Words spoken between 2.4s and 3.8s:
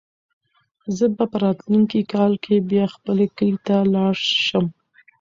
کې بیا خپل کلي ته